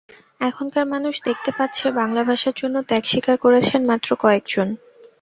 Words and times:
এখনকার 0.41 0.85
মানুষ 0.87 1.15
দেখতে 1.27 1.51
পাচ্ছে, 1.57 1.85
বাংলা 1.99 2.21
ভাষার 2.23 2.55
জন্য 2.57 2.75
ত্যাগ 2.89 3.03
স্বীকার 3.11 3.37
করেছেন 3.45 3.81
মাত্র 3.91 4.09
কয়েকজন। 4.23 4.67